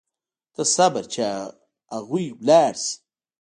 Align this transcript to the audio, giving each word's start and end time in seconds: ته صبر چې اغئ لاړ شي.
ته 0.53 0.63
صبر 0.75 1.03
چې 1.13 1.23
اغئ 1.97 2.27
لاړ 2.47 2.73
شي. 2.83 2.93